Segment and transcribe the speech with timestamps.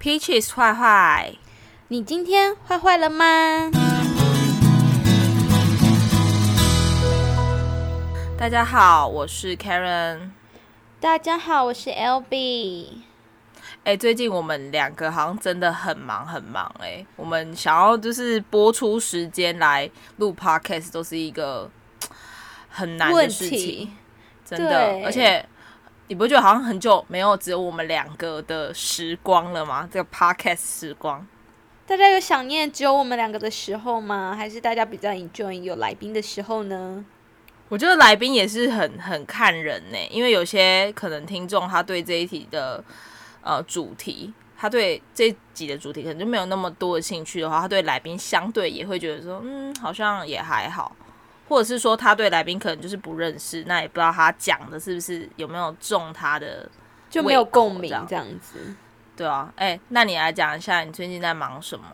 [0.00, 1.34] Peaches 坏坏，
[1.88, 3.68] 你今天坏坏了吗？
[8.38, 10.30] 大家好，我是 Karen。
[11.00, 12.98] 大家好，我是 LB。
[13.82, 21.68] 哎、欸，最近我们两个好像真的很忙很忙哎、欸，我们想要就是播出时间来录 Podcast 都是一个
[22.68, 23.90] 很难的事情，
[24.44, 25.44] 真的，而且。
[26.08, 29.86] 你不觉得好像很久没有只有我们两个的时光了吗？
[29.92, 31.26] 这个 podcast 时光，
[31.86, 34.34] 大家有想念只有我们两个的时候吗？
[34.34, 37.04] 还是大家比较 enjoy 有来宾的时候呢？
[37.68, 42.82] 我觉得来宾也是很很看人呢，因为有些可能听众他对这一题的
[43.42, 50.96] 呃主题，他对这集的主题可能就没有那么多的兴趣的话，他对来宾相对也会觉得说，嗯，好像也还好。
[51.48, 56.68] 或者是说他对来宾可能就是不认识，那也不知道他讲的是不是有没有中他的，
[57.08, 58.76] 就没有共鸣这样子。
[59.16, 61.86] 对啊，哎、欸，那你来讲一下你最近在忙什么？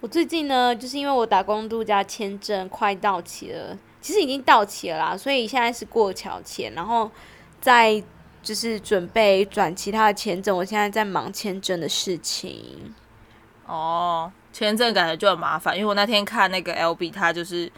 [0.00, 7.10] 我最近呢，就是因为我打工度假签证快到期了，其实已经到期了啦，所以现在是过桥前，然后
[7.60, 8.02] 再
[8.42, 10.56] 就是准备转其他的签证。
[10.56, 12.94] 我现在在忙签证的事情。
[13.66, 17.70] 哦，签证感觉就很麻烦，因为我那天看那个 LB，他就是。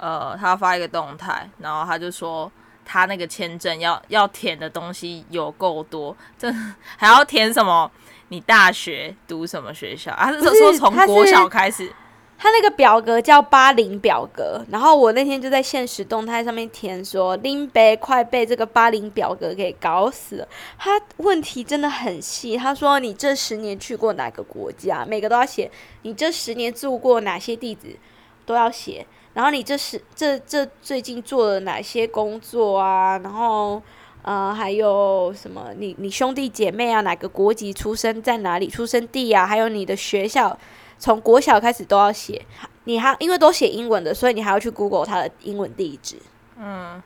[0.00, 2.50] 呃，他发一个动态，然后他就说
[2.84, 6.50] 他那个签证要要填的东西有够多，这
[6.96, 7.90] 还要填什么？
[8.28, 10.14] 你大学读什么学校？
[10.16, 11.92] 他是说从国小开始？
[12.38, 20.48] 他那个表格叫八零表格，然后我那天就在现实动态上面填说林北快被这个八零表格给搞死了。
[20.78, 25.04] 他问题真的很细，他说你这十年去过哪个国家？
[25.04, 25.70] 每个都要写。
[26.00, 27.98] 你这十年住过哪些地址？
[28.46, 29.06] 都要写。
[29.32, 33.16] 然后你这是这这最近做了哪些工作啊？
[33.18, 33.80] 然后
[34.22, 35.72] 呃还有什么？
[35.76, 39.46] 你你兄弟姐妹啊，哪个国籍出生，在哪里出生地啊？
[39.46, 40.58] 还有你的学校，
[40.98, 42.44] 从国小开始都要写。
[42.84, 46.16] 你还因为都写英文的，所以你还要去 Google 它的英文地址。
[46.58, 47.00] 嗯，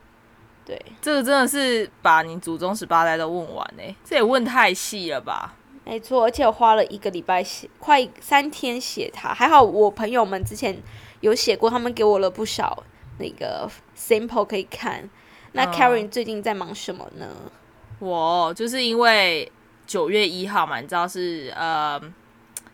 [0.65, 3.83] 对，这个真的是把你祖宗十八代都问完呢。
[4.03, 5.53] 这也问太细了吧？
[5.83, 9.31] 没错，而且我花了一个礼拜写，快三天写它。
[9.31, 10.75] 还好我朋友们之前。
[11.25, 12.83] 有写过，他们给我了不少
[13.17, 15.09] 那个 sample 可以看。
[15.53, 17.27] 那 Karen 最近在忙什么呢？
[17.27, 17.51] 嗯、
[17.97, 19.51] 我就是因为
[19.87, 21.99] 九月一号嘛，你知道是呃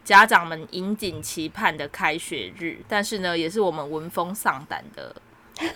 [0.03, 5.15] 家长们引颈期盼的开学日，但是呢，也是我们闻风丧胆的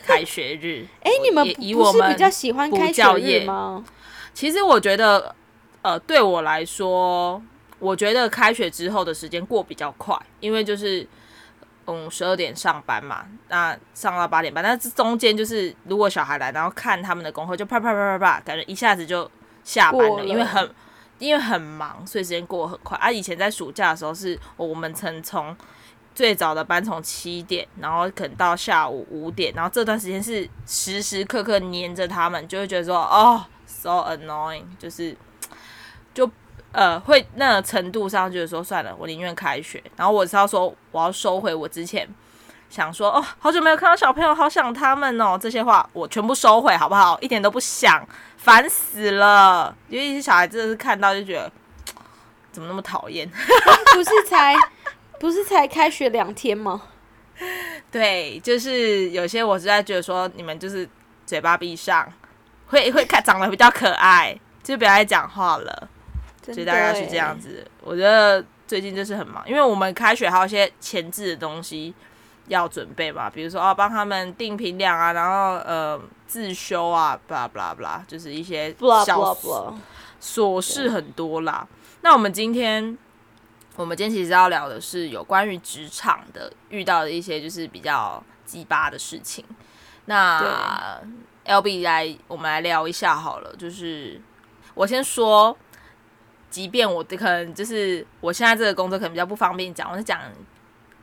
[0.03, 0.85] 开学日。
[0.99, 3.85] 哎、欸，你们以我们比较喜欢开学日吗？
[4.33, 5.33] 其实我觉得，
[5.81, 7.41] 呃，对我来说，
[7.79, 11.07] 我觉得开学之后的时间过比较快，因为就是。
[11.87, 19.29] 嗯，十二点上班嘛，那上到八点半，但是中间就是如果小孩来，然后看他们的功课，就啪啪啪啪啪，感觉一下子就
[19.63, 20.69] 下班了，了因为很
[21.19, 22.97] 因为很忙，所以时间过得很快。
[22.97, 25.55] 啊，以前在暑假的时候是，是我们曾从
[26.15, 35.15] 最早的班从七点，然后可能到下午五点，然后这段时间是时时刻刻黏着他们，就会觉得说，哦，so annoying，就是
[36.13, 36.27] 就。
[36.75, 39.81] 呃，会那个程度上就是说算了，我宁愿开学。
[39.95, 42.05] 然后我是要说，我要收回我之前
[42.69, 47.17] 想说哦，好久没有看到小朋友，好想他们哦，这些话我全部收回，好不好？
[47.21, 48.05] 一点都不想，
[48.37, 49.73] 烦死了。
[49.87, 51.49] 因为一些小孩真的是看到就觉得
[52.51, 53.25] 怎么那么讨厌。
[53.93, 54.53] 不是才
[55.17, 56.81] 不是才开学两天吗？
[57.89, 60.87] 对，就是有些我实在觉得说你们就是
[61.25, 62.11] 嘴巴闭上，
[62.67, 65.89] 会会看长得比较可爱，就不要再讲话了。
[66.53, 71.93] 所以大概是这样子，我觉得最近就是很忙，因为我们开学还有一些前置的东西
[72.47, 79.35] 要准备嘛，比如说哦，帮他们定评量啊，然后呃自修啊，blah blah blah，就是一些小
[80.21, 81.67] 琐事很多啦。
[82.01, 82.95] 那我们今天，
[83.75, 89.43] 我们今天其实要聊的是有关于职场的遇到的一些就是比较鸡巴的事情。
[90.05, 91.01] 那
[91.45, 94.21] LB 来，我们来聊一下好了，就是
[94.75, 95.57] 我先说。
[96.55, 100.21] 即便我的可能就是我现在这个工作可能比较不方便讲，我就讲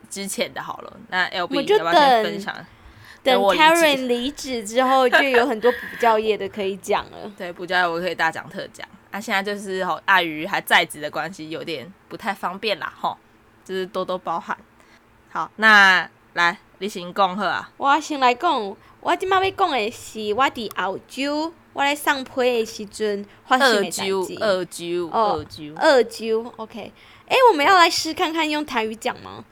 [0.08, 0.96] 之前的好了。
[1.08, 2.56] 那 LB 要不要先分享？
[3.22, 7.30] 等 Karen 离职之后，就有很多补教业的可以讲了。
[7.36, 8.88] 对，补教业我可以大讲特讲。
[9.10, 13.18] 那、啊、现在就是吼，碍于还在职的关系，有点不太方便啦，吼，
[13.62, 14.56] 就是多多包涵。
[15.28, 17.70] 好，那来你先讲好啊。
[17.76, 21.52] 我先来讲，我今麦要讲的是我伫澳洲。
[21.72, 24.02] 我来上批的时阵发生的代志。
[24.40, 26.92] 二九二九二九，OK。
[27.26, 29.44] 哎，我们要来试看看用台语讲吗？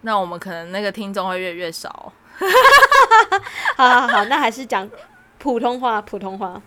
[0.00, 2.12] 那我们可能那个听众会越来越少。
[3.76, 4.88] 好好好，那还是讲
[5.38, 6.60] 普通话，普通话。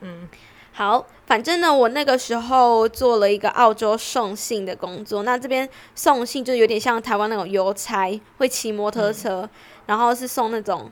[0.00, 0.28] 嗯，
[0.72, 5.22] 好，反正呢，我那个时候做了一个澳洲送信的工作。
[5.22, 9.50] 那这边送信就有点像台湾那种邮差，会骑摩托车，嗯、
[9.86, 10.90] 然后是送那种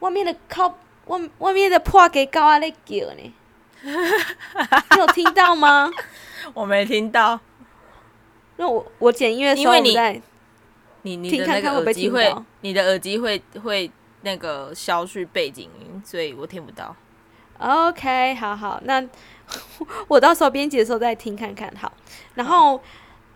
[0.00, 3.34] 外面的靠外外面的破给高啊，那叫呢？
[3.82, 5.90] 你有听到吗？
[6.54, 7.38] 我没听到。
[8.56, 10.20] 那我我剪音乐的时候你在，
[11.02, 13.90] 你你的那个耳机会，你的耳机会会
[14.20, 16.94] 那个消去背景音，所以我听不到。
[17.58, 19.04] OK，好好，那
[20.06, 21.72] 我到时候编辑的时候再听看看。
[21.76, 21.92] 好，
[22.34, 22.80] 然后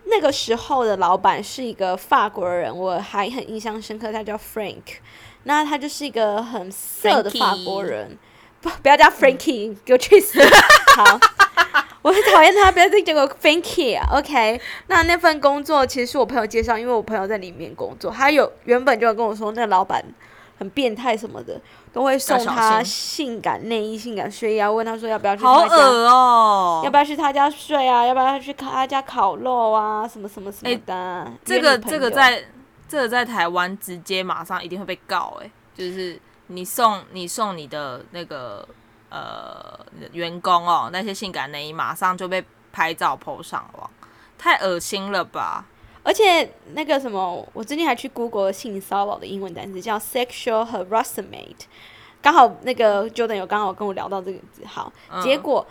[0.04, 4.82] 那个时候的老板是一个法国人，我还很印象深刻，他叫 Frank。
[5.46, 8.18] 那他就是一个很色的法国人，
[8.60, 10.40] 不不要叫 Frankie，、嗯、给我去死！
[10.96, 11.18] 好，
[12.02, 14.06] 我很讨厌他，不要再叫我 Frankie 啊。
[14.12, 20.04] OK，那那份工作其实是我朋友介绍，因为我朋友在里面工作，他有原本就跟我说，那个老板
[20.58, 21.60] 很变态什么的。
[21.92, 28.04] 都会送他性感内衣、性感睡衣，啊问他说要不要去他家，哦、要不要去他家睡啊？
[28.04, 30.06] 要不要去他家烤肉啊？
[30.06, 30.94] 什么什么什么的？
[30.94, 32.44] 欸、这个这个在
[32.88, 38.66] 这个在台湾直接马上一定会被告哎、欸，就是你送你送你的那个
[39.10, 39.78] 呃
[40.12, 43.90] 员工哦，那些性感内衣马上就被拍照 po 上网，
[44.38, 45.64] 太恶心了吧！
[46.02, 51.56] 而且那个什么，我最近还去 Google 性骚扰的英文单词叫 sexual harassment，
[52.22, 55.66] 刚好那个 Jordan 有刚好跟我聊到这个字，好，嗯、结果，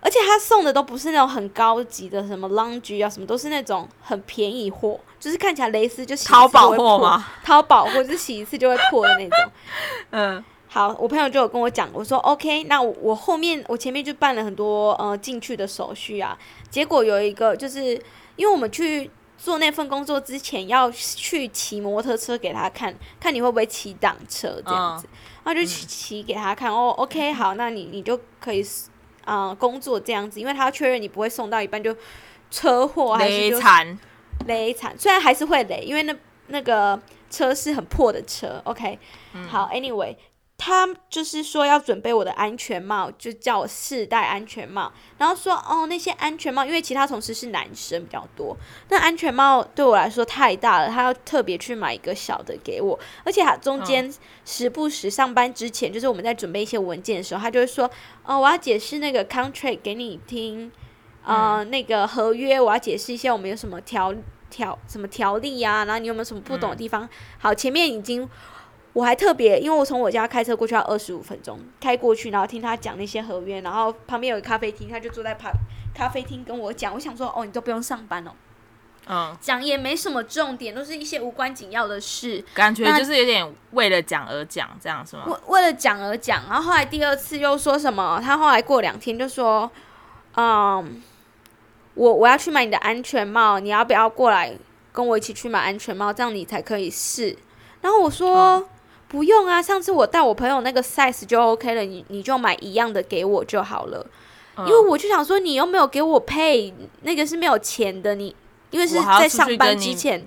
[0.00, 7.26] 而且他送的都不是那种很高级的什么 lounge 啊什么，都是那种很便宜货，就是看起来蕾丝就洗一次淘宝货吗？
[7.44, 9.52] 淘宝货就是洗一次就会破的那种。
[10.10, 16.38] 嗯，好，我朋友就有跟我讲，我说 OK，那我，我后面我前面就办了很多呃进去的手续啊，
[16.70, 17.94] 结果有一个就是
[18.36, 19.10] 因为我们去。
[19.40, 25.10] 做那份工作之前要去骑摩托车给他看，看你会不会骑挡车这样子，哦、
[25.44, 26.68] 然后就去骑给他看。
[26.72, 28.66] 嗯、哦，OK，好，那你你就可以啊、
[29.28, 31.94] 呃、工作这样子，因为他要确认你不会送到一半就
[32.50, 33.98] 车祸还是惨，
[34.46, 34.94] 雷惨。
[34.98, 36.16] 虽然还是会雷，因为那
[36.46, 36.98] 那个
[37.28, 38.60] 车是很破的车。
[38.64, 38.98] OK，、
[39.34, 40.16] 嗯、好，Anyway。
[40.60, 44.92] 他就是说要准备我的安全帽，就叫我试戴安全帽。
[45.16, 48.56] 然后说哦，那些安全帽，因为其他同事是男生比较多，
[48.88, 52.98] 那安全帽对我来说太大了，他要特别去买一个小的给我。
[53.24, 54.12] 而且他中间
[54.44, 57.88] 时不时上班之前，就是我们在准备一些文件的时候，他就会说
[58.24, 60.72] 哦，我要解释那个 contract 给你听，
[61.24, 64.12] 呃，那个合约我要解释一下我们有什么条
[64.50, 67.08] 条什么条例啊，然后你有没有什么不懂的地方？
[67.38, 68.28] 好，前面已经。
[68.98, 75.52] 我还特别，因为我从我家开车过去要二十五分钟，开过去，然后听他讲那些合约，然后旁边有个咖啡厅，他就坐在旁
[75.94, 76.92] 咖啡厅跟我讲。
[76.92, 78.32] 我想说，哦，你都不用上班哦，
[79.06, 85.26] 嗯，讲也没什么重点，都是一些无关紧要的事，感觉就是有点为了讲而讲，这样是吗？
[85.28, 88.20] 为为了讲而讲，然后后来第二次又说什么？
[88.20, 89.70] 他后来过两天就说，
[90.34, 91.00] 嗯，
[91.94, 94.52] 我我要去买你的安全帽，你要不要过来
[94.92, 96.12] 跟我一起去买安全帽？
[96.12, 97.38] 这样你才可以试。
[97.80, 98.56] 然后我说。
[98.56, 98.68] 嗯
[99.08, 104.06] 不用啊，上次我带我朋友那个 size 就 OK 了，你你就买一样的给我就好了，
[104.56, 106.70] 嗯、因为我就想说你又没有给我 pay，
[107.00, 108.36] 那个是没有钱的，你
[108.70, 110.22] 因为是在上班之前，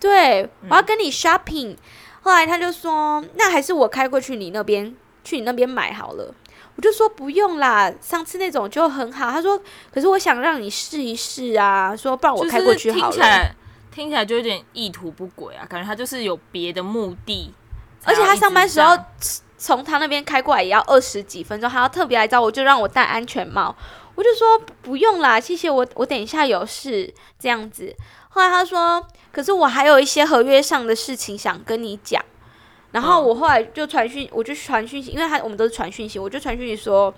[0.00, 1.76] 对，我要跟你 shopping，、嗯、
[2.22, 6.34] 后来他就说那还是我开过去你那边去你那边买好了，
[6.76, 9.60] 我就说不用啦，上次那种就很好，他说
[9.92, 13.54] 可是我想让你试一试啊，说不然我开过去好了，听起来
[13.94, 17.52] 听起来就有点意图不轨啊，感觉他就是有别的目的。
[18.04, 18.98] 而且他上班时候
[19.56, 23.74] 从他那边开过来也要二十几分钟，还要特别来找我，就让我戴安全帽。
[24.14, 27.94] 我就说不用啦，谢谢我，我等一下有事这样子。
[28.28, 32.22] 后来他说，可是我还有一些合约上的事情想跟你讲。
[32.90, 37.14] 然后我后来就传讯，我就传讯息，因为他我们都是传讯息，我就传讯息说，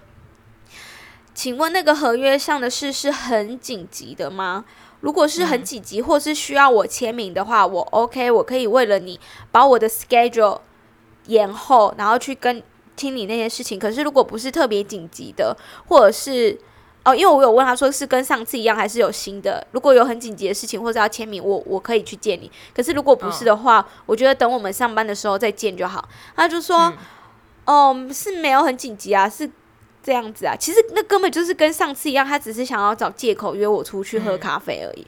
[1.34, 4.64] 请问那个合约上的事是很紧急的吗？
[5.00, 9.18] 如果是很紧急或是需要我签名的话，我 OK，我可以为了你
[9.50, 10.60] 把我的 schedule。
[11.26, 12.62] 延后，然后去跟
[12.96, 13.78] 听你那些事情。
[13.78, 15.56] 可是如果不是特别紧急的，
[15.88, 16.58] 或者是
[17.04, 19.66] 哦，因为我有问他说是跟上次一样还是有新的。
[19.72, 22.50] 如果有很紧急的事情或者要签名，我我可以去见你。
[22.74, 26.08] 可是如果不是的话，哦、我觉得等我们上班的时候再见就好。
[26.34, 26.92] 他就说，
[27.66, 29.50] 嗯、哦，是没有很紧急啊，是
[30.02, 30.56] 这样子啊。
[30.56, 35.00] 其实那根本就是跟上次一样，他只是想要找借口约我出去喝咖啡而已。
[35.02, 35.06] 嗯，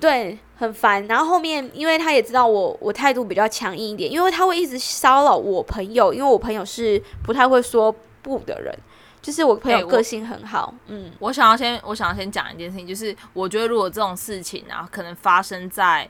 [0.00, 0.38] 对。
[0.58, 8.74] 很烦，然后后面因为他也知道我我态度比较强硬一点，因为他会一直骚扰我朋友，因为我朋友是不太会说不的人，
[9.20, 10.72] 就是我朋友个性很好。
[10.86, 16.08] 欸、嗯，我想要先我想要先讲一件事情，就是我觉得如果这种事情啊，可能发生在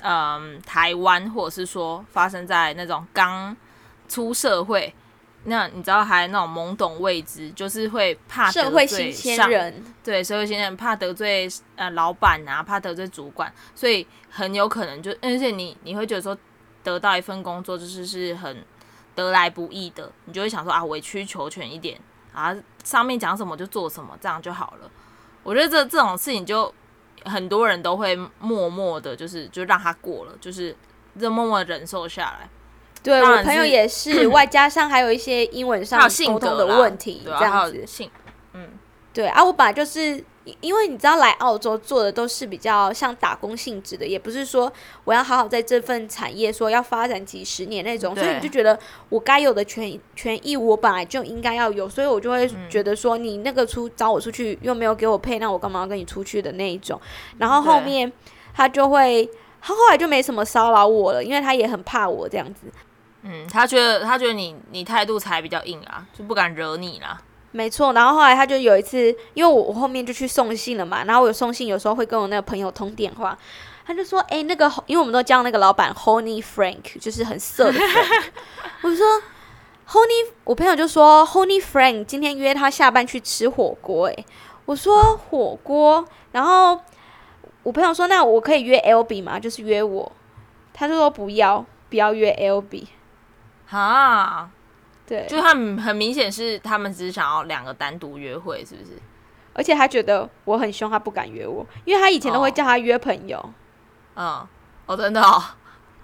[0.00, 3.54] 嗯台湾，或者是说发生在那种刚
[4.08, 4.94] 出社会
[5.44, 16.36] 那你知道还那种懵懂未知，就是会怕社会新鲜人，对社会新鲜人怕得罪呃老板啊，怕得罪主管，所以很有可能就而且你你会觉得说
[16.82, 18.64] 得到一份工作就是是很
[19.14, 21.98] 得来不易的，你就会想说啊委曲求全一点
[22.32, 22.54] 啊，
[22.84, 24.90] 上面讲什么就做什么，这样就好了。
[25.42, 26.72] 我觉得这这种事情就
[27.24, 30.76] 很多人都会默默的，就是就让他过了，就是
[31.18, 32.48] 这默默忍受下来。
[33.02, 37.86] 对，我朋友也是， 外加上还有一些英文上沟通的问题，这样子。
[37.86, 38.10] 性，
[38.54, 38.70] 嗯，
[39.14, 40.22] 对啊，我本来就是
[40.60, 44.70] 因为你知道来澳洲做的都是比较像打工性质的，也不是说
[45.04, 48.78] 我要好好在这份产业说要发展几十年那种，所以你就觉得
[49.10, 57.00] 我该有的权权益我本来就应该要有，所以我就会觉得说你那个出找我出去又没有给我配，那我干嘛要跟你出去的那一种。
[57.38, 58.10] 然后后面
[58.54, 59.28] 他就会，
[59.60, 62.66] 他后来就没什么骚扰我了，因为他也很怕我这样子。
[63.22, 67.20] 嗯，他觉得他觉得你你态度才比较硬啊，就不敢惹你啦。
[67.50, 73.36] 没错，然后后来他就有一次，因为我我后面就去送信了嘛，然后我有送信，有时候会跟我那个朋友通电话，
[73.86, 78.24] 他就说，哎，那个，因为我们都叫那个老板 Honey Frank，就是很色的 Frank。
[78.82, 79.06] 我就说
[79.88, 84.24] Honey，我朋友就说 Honey Frank 今天约他下班去吃火锅，哎，
[84.66, 86.78] 我说火锅，然后
[87.62, 89.40] 我朋友说，那我可以约 Albee 吗？
[89.40, 90.12] 就是约我，
[90.74, 92.86] 他就说不要，不要约 Albee。
[93.70, 94.48] 啊，
[95.06, 98.92] 对，就他们很明显是他们只是想要两个单独约会，是不是？
[99.52, 103.52] 而且他觉得我很凶，他不敢约我，因为他以前都会叫他约朋友。
[104.14, 104.46] 嗯，
[104.86, 105.42] 哦，真的哦。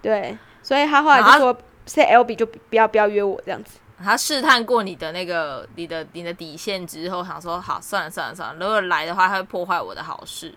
[0.03, 1.57] 对，所以他后来就说
[1.87, 3.79] ，say Albee 就不要不要约我这样子。
[4.03, 10.55] 他试探过你的那个你的你的底线之后，想说好算了算了算了，如果来的话，他会破坏我的好事。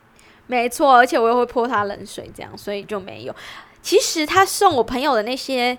[0.47, 3.35] 没错，而且我又会泼他冷水，这样，所以就没有。
[3.81, 5.77] 其实他送我朋友的那些。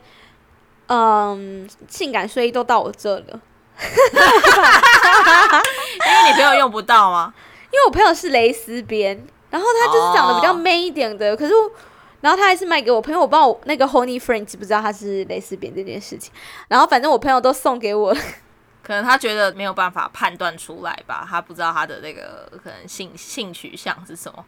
[0.89, 3.25] 嗯，性感睡衣都到我这了，
[6.07, 7.33] 因为你朋友用不到吗？
[7.71, 11.39] 因为我朋友是蕾丝边，然后他就是长得比较 man 一点的，oh.
[11.39, 11.53] 可是，
[12.23, 13.21] 然后他还是卖给我朋友。
[13.21, 16.33] 我不知道我那个 Honey Friend 知不知道他是蕾丝边这件事情。
[16.69, 18.15] 然后反正我朋友都送给我，
[18.83, 24.43] 可能他觉得没有办法判断出来吧，他不知道他的那个可能性性取向是什么。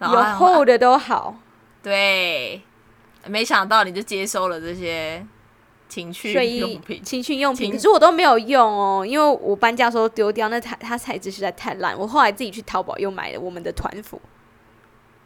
[0.00, 1.36] 然后有厚的都好，
[1.84, 2.60] 对，
[3.26, 5.24] 没想到你就接收了这些。
[5.88, 14.20] 情趣用品，情趣用品，可是我都没有用哦，因为我搬家的时候丢掉，那它它材质实在太烂，我后来自己去淘宝又买了我们的团服。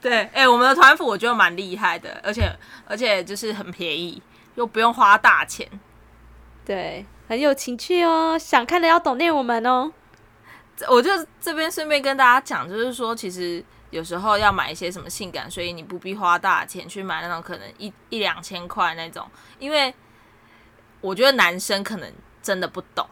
[0.02, 2.52] 对，哎、欸，我们的团服我觉得蛮厉害的，而且
[2.86, 4.22] 而且就是很便宜，
[4.56, 5.68] 又不用花大钱，
[6.66, 9.92] 对，很有情趣哦，想看的要 donate 我们哦。
[10.88, 11.12] 我就
[11.42, 13.64] 这边顺便跟大家讲，就是说其实。
[13.92, 19.28] 有时候要买一些什么性感，所以你不必花大钱去买那种可能一一两千块那种，
[19.58, 19.92] 因为
[21.02, 23.08] 我觉得男生可能真的不懂，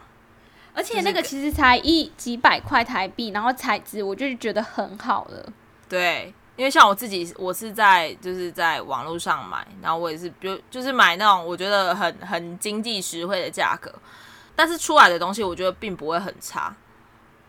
[0.76, 5.52] 而且那个其实才一几百块台币，然后材质我就觉得很好了。
[5.90, 13.92] 对，因为像我自己，我是在就是在网络上买，然后我也是就就是买那种我觉得很很经济实惠的价格，
[14.56, 16.76] 但是出来的东西我觉得并不会很差。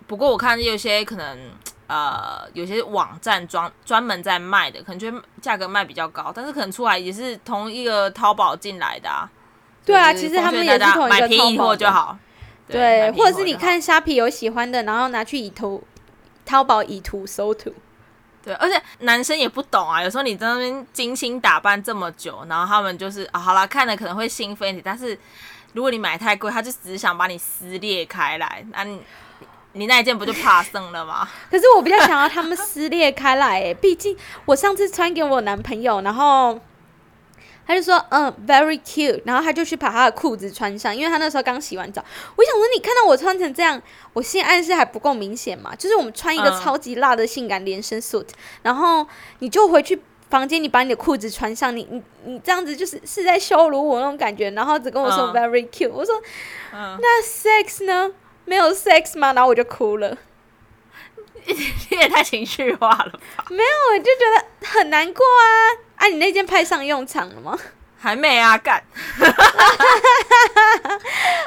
[0.06, 1.50] 不过我看有些可能。
[1.88, 9.26] 呃，有些网站专专门在卖的，可能觉得价格卖比较高，但是可能出来也是同一个淘宝进来的啊。
[9.86, 12.18] 对啊，其实他们也是同一个买便宜货就好。
[12.66, 15.82] 对，或者是你看虾皮有喜欢的，然后拿去以图
[16.44, 17.72] 淘宝以图搜图。
[18.44, 25.18] 对，而且男生也不懂啊，有时候你在那边精心打扮这么久，然后他们就是啊，好啦，看了可能会兴奋你，但是
[25.72, 29.00] 如果你买太贵，他就只想把你撕裂开来，那你。
[29.72, 31.28] 你那一件不就怕剩了吗？
[31.50, 36.58] 可是我比较想要他们撕裂开来，哎， 毕竟我上次穿给我男朋友，然后
[37.66, 42.02] 他就说，嗯，very cute，然后他就去把他的裤子穿上，因为他那时候刚洗完澡。
[42.34, 43.80] 我想说，你看到我穿成这样，
[44.14, 45.74] 我性暗示还不够明显嘛？
[45.76, 48.26] 就是我们穿一个超级辣的性感连身 suit，
[48.62, 49.06] 然后
[49.40, 56.14] 你就回去房间，你把你的裤子穿上，你你你这样子就是是在羞辱我那种感觉，然后只跟我说 very cute，我说，
[56.72, 58.10] 那 sex 呢？
[58.48, 59.34] 没有 sex 吗？
[59.34, 60.16] 然后我就哭了，
[61.44, 61.54] 你
[61.98, 63.44] 也太情绪化了吧？
[63.50, 63.62] 没有，
[63.92, 65.44] 我就觉得很难过啊！
[65.96, 67.58] 啊，你那件派上用场了吗？
[67.98, 68.82] 还没啊，干！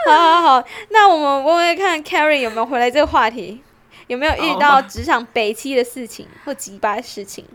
[0.05, 3.63] 好好好，那我们问问看，Karen 有没有回来这个话题？
[4.08, 7.48] 有没有遇到职场北七的事情或奇葩的事情？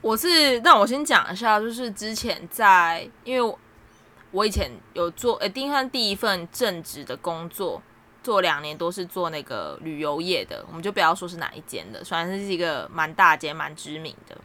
[0.00, 3.58] 我是，那我先讲一下，就是之前在，因为我，
[4.30, 7.82] 我以前有做，呃，第一份第一份正职的工作。
[8.26, 14.36] 做两年都是做那个旅游业的，我们就不要说是哪一间的，虽然是一个蛮大间、蛮知名的。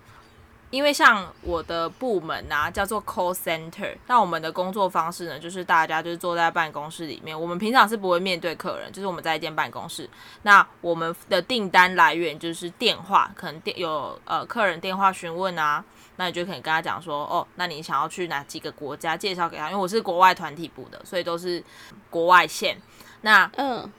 [0.69, 10.09] 因为像我的部门啊，叫做 call center，那我们的工作方式呢，就是大家就是坐在办公室里面，我们平常是不会面对客人，就是我们在一间办公室，
[10.43, 15.83] 那我们的订单来源就是电话，可能电有呃客人电话询问啊，
[16.15, 21.61] 那你就可以跟他讲说，哦，那你想要去哪几个国家，介绍给他，因为我是国外团体部的，所以都是
[22.09, 22.77] 国外线，
[23.21, 23.91] 那嗯，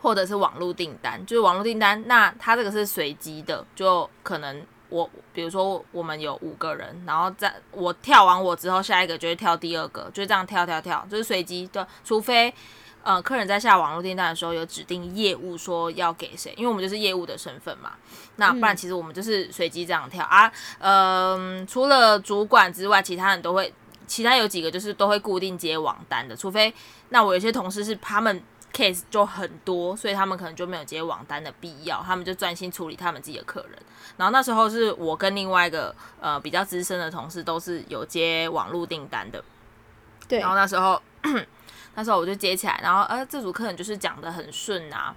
[0.00, 4.64] 或者是网络订单，就是网络订单，那它这个是随机的，就可能。
[4.90, 11.84] 我比如说，我们有五个人，然后在我跳完我之后，下一个就会跳第二个，就这样跳跳跳，就是随机的。
[12.04, 12.52] 除非
[13.02, 17.94] 呃客人在下网络订单的时候有指定业务说要给谁，因为我们就是业务的身份嘛。
[18.36, 20.52] 那不然其实我们就是随机这样跳啊。
[20.78, 23.74] 嗯、呃，除了主管之外，其他人都会，
[24.06, 26.36] 其他有几个就是都会固定接网单的。
[26.36, 26.72] 除非
[27.08, 28.40] 那我有些同事是他们。
[28.74, 33.78] Case 就很多，所以他们可能就没有接网单的必要，他们就专心处理他们自己的客人。
[34.16, 39.42] 然后那时候是我跟另外一个呃比较资深的同事都是有接网络订单的，
[40.26, 40.40] 对。
[40.40, 41.00] 然后那时候
[41.94, 45.14] 那时候我就接起来，然后呃这组客人就是讲的很顺啊，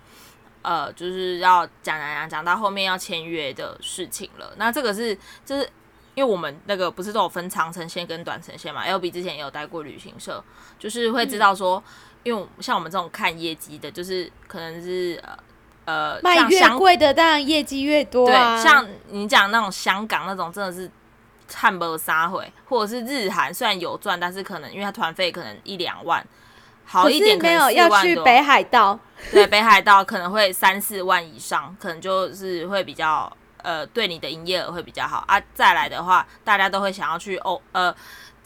[0.61, 4.53] 呃就是要讲讲讲讲到后面要签约的事情了。
[4.57, 5.67] 那这个是就是
[6.13, 10.43] 因为我们那个不是都有分长程线跟短程线嘛，L B 之前也有待过旅行社，
[10.77, 11.83] 就是会知道说。
[11.87, 15.37] 嗯因为像我们这种看业绩的，就是可能是呃
[15.85, 18.55] 呃，卖越贵的当然业绩越多啊。
[18.55, 20.91] 对，像你讲那种香港那种，真的是
[21.53, 26.21] 汉堡杀回，或者是日韩，虽然有赚，但是可能因为它团费可能一两万，
[26.83, 28.99] 好一点可能要去北海道，
[29.31, 33.31] 对，北海道可能会三四万以上，可能就是会比较
[33.63, 35.41] 呃，对你的营业额会比较好啊。
[35.53, 37.95] 再来的话，大家都会想要去欧呃，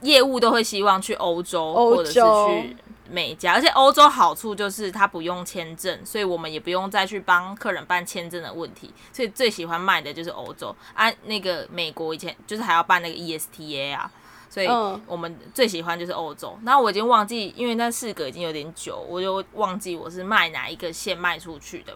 [0.01, 2.77] 业务都会希望去欧洲或者是去。
[3.11, 8.93] 美加，而且欧洲好处就是它不用签证，所以我们也不用再去帮客人办签证的问题。
[9.11, 14.09] 所以最喜欢卖的就是欧洲啊，那个美国以前就是还要办那个 ESTA 啊，
[14.49, 14.67] 所以
[15.05, 16.57] 我们最喜欢就是欧洲。
[16.63, 21.93] 那我已经忘记，因为那四个已经有点久，我就忘记我是卖哪一个线卖出去的。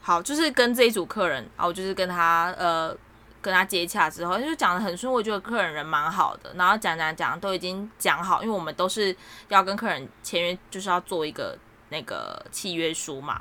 [0.00, 2.96] 好，就是跟这一组客人，然后就是跟他呃。
[3.40, 6.52] 跟他接洽之后，就讲得很顺，我觉得客人人蛮好的。
[6.54, 9.16] 然后讲讲讲，都已经讲好，因为我们都是
[9.48, 11.56] 要跟客人签约，就是要做一个
[11.90, 13.40] 那个契约书嘛。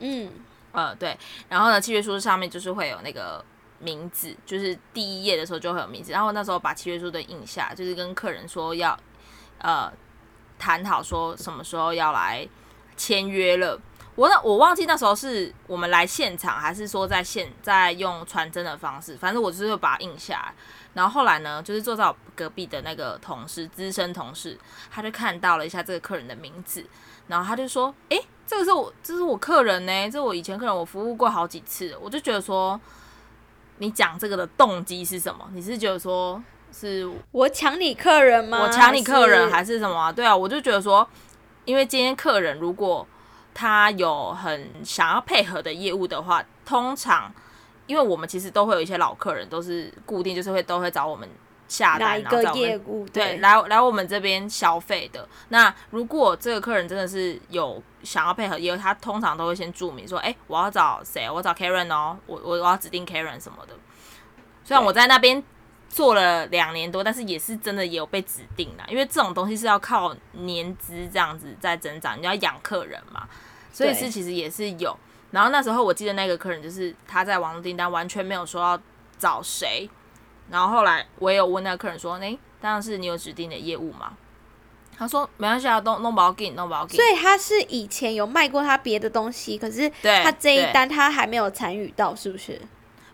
[0.00, 0.30] 嗯，
[0.72, 1.16] 呃，对。
[1.48, 3.44] 然后呢，契约书上面就是会有那个
[3.78, 6.12] 名字，就是第一页的时候就会有名字。
[6.12, 8.98] 然后那时候把契约书的印下，就是跟客人说要
[9.58, 9.92] 呃
[10.58, 12.46] 谈好，说什么时候要来
[12.96, 13.80] 签约了。
[14.14, 20.54] 我那我忘记那时候是我们来现场，还是说在现在用传真的方式，反正我就是会把它印下来。
[20.92, 24.58] 然后后来呢，就是坐在我隔壁的那个同事，资深同事，
[24.90, 26.84] 他就看到了一下这个客人的名字，
[27.28, 32.78] 然后他就说：“诶、欸，这个是我，这是我客人呢，这是我以前客人，我服务过好几次。”我就觉得说，
[33.78, 35.48] 你讲这个的动机是什么？
[35.54, 38.60] 你是觉得说是我抢你客人吗？
[38.62, 40.12] 我抢你客人还是什么啊？
[40.12, 41.08] 对啊，我就觉得说，
[41.64, 43.06] 因为今天客人如果
[43.54, 47.32] 他有很想要配合的业务的话，通常，
[47.86, 51.28] 因为我们其实都会有一些老客人，都是固定，就是会都会找我们
[51.68, 55.28] 下单，哪一个业务对，对来来我们这边消费的。
[55.48, 61.30] 那如果这个客人真的是有想要配合业务，他通常都会先注明说：“哎、欸，我要找谁？
[61.30, 63.74] 我找 Karen 哦，我我我要指定 Karen 什么的。”
[64.64, 65.42] 虽然我在那边
[65.92, 73.28] 做了两年多，但是也是真的也有被指定的，因为这种东西是要靠年资这样子在增长，你要养客人嘛。
[73.70, 74.94] 所以是其实也是有，
[75.30, 78.80] 然后那时候我记得那个客人就是他在网络订单完全没有说要
[79.18, 79.88] 找谁，
[80.50, 84.14] 然后后来我也有问那个客人说，诶，当然是你有指定的业务吗？
[84.96, 86.96] 他说没关系啊，都弄不好给你，弄不好给你。
[86.96, 92.60] 所以他是以前有卖过他别的东西，可是他这一单他还没有参与到，是不是？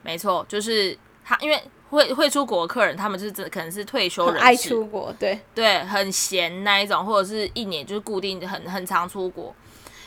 [0.02, 9.54] 没错，就是他因为会会出国的客人，他们就是可能是退休人士，爱出国，对对，很闲那一种，或者是一年就是固定很很常出国。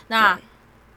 [0.08, 0.38] 那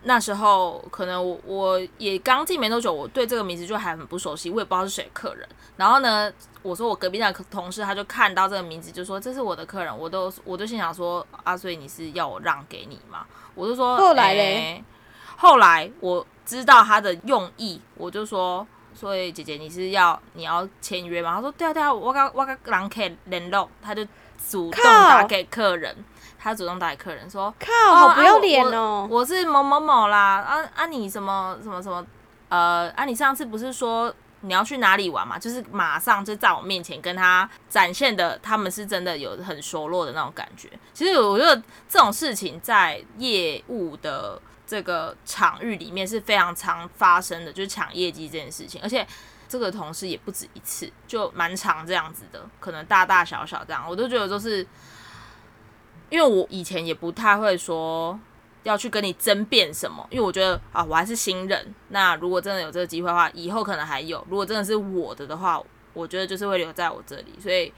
[0.03, 5.49] 那时候可能我我也刚进没多久，我对这个名字就还很不熟悉，我也不知道是谁客人。
[5.77, 6.31] 然后呢，
[6.63, 13.25] 我说我隔壁那个同事他就看到这个名字，就说这是我的客人，我都我就心想说啊，所以你是要我让给你吗？
[13.55, 14.85] 我就说后来嘞、欸，
[15.37, 21.35] 后来我知道他的用意，我就说，所以姐姐你是要你要签约吗？
[21.35, 24.05] 他说对啊对啊，我跟我跟人可以联络，他就
[24.49, 25.97] 主动打给客人。
[26.39, 29.09] 他主动打给客人说：“靠，好不要脸哦！
[29.11, 32.05] 我是某某某啦，啊啊，你什么什么什么，
[32.51, 35.39] 呃，啊，你上次不是说你要去哪里玩嘛？
[35.39, 40.71] 就是马上就在我面前跟他展现的，他们是真的有很熟络的那种感觉。
[40.93, 49.07] 其实我觉得这种事情在业务的这个场域里面是非常常发生的，就是抢业绩这件事情，而且。”
[49.47, 54.67] 这个同事也不止一次，就蛮常这样子的，可能大大小小这样，我都觉得都是，
[56.09, 58.19] 因为我以前也不太会说
[58.65, 67.73] 要去跟你争辩什么，因为我觉得啊，我还是新人，那如果真的有这个机会的话，以后可能还有，如果真的是我的的话，我觉得就是会留在我这里，所以。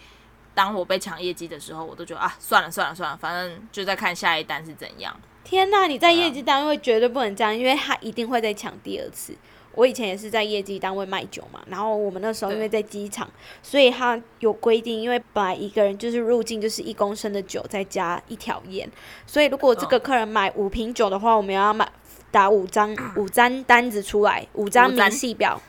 [0.56, 5.14] 当我被抢业绩的时候，我都觉得啊，算了算了算了，反正就在看下一单是怎样。
[5.44, 9.36] 天呐，你在业绩单位绝对不能这样，因为他一定会再抢第二次。
[9.76, 13.30] 我以前也是在业绩单位卖酒嘛，然后我们那时候因为在机场，
[13.62, 18.90] 所以他有规定，因为本来一个人就是入境就是一公升的酒再加一条烟，
[19.26, 21.88] 所以如果这个客人买五瓶酒的话，我们要买
[22.32, 25.60] 打五张 五张单子出来，五张明细表，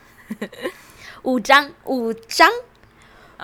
[1.21, 2.49] 五 张五张。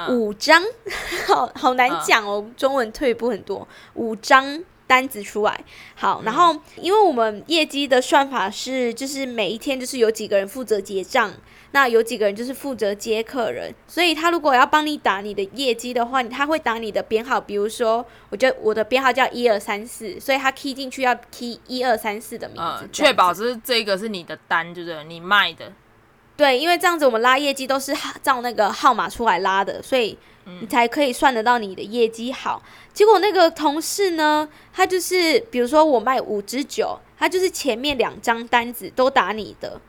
[0.09, 0.59] 五张，
[1.29, 3.67] 好好难讲哦，中文退步很多。
[3.93, 5.63] 五张单子出来，
[5.95, 11.33] 好，然后因为我们业绩的算法是，就是每一天就是有几个人负责结账，
[11.71, 25.71] 那有几个人就是负责接客人，所以他如果要帮你打你的业绩的话，他会打你的编号，比如说，我觉得我的编号叫一二三四，所以他 key 进去要 key 一二三四的名字，确保是这个是你的单，就是你卖的。
[26.43, 30.17] 对，因为这样子我们拉业绩都是照那个号码出来拉的，所以
[30.59, 32.61] 你才可以算得到你的业绩好。
[32.91, 39.79] 结果那个同事呢，他就是比如说我卖五支酒，他就是前面两张单子都打你的，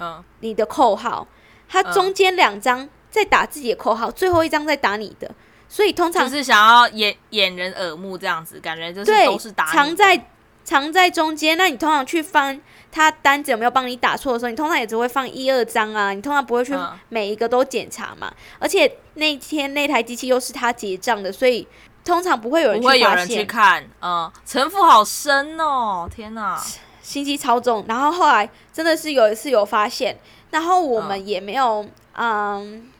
[0.00, 1.28] 嗯，你的扣号，
[1.68, 5.30] 他中间两张再打自己的扣号，最后一张再打你的，
[5.68, 9.66] 所以通常就是想要掩掩人耳目这样子，感觉就是都是打。
[9.66, 10.16] 藏在
[10.64, 12.60] 藏在中间，那你通常去翻。
[12.94, 16.76] 他单子有没有帮你打错的时候，你通常也只会放一二张啊，你通常不会去
[17.08, 18.28] 每一个都检查嘛。
[18.28, 21.66] 嗯、而且那天那台机器又是他结账的，所以
[22.04, 23.00] 通常不会有人去发现。
[23.00, 26.62] 不会有人去看，嗯，城府好深哦，天哪，
[27.00, 27.82] 心机超重。
[27.88, 30.18] 然后后来真的是有一次有发现，
[30.50, 32.92] 然后我们也没有，嗯，嗯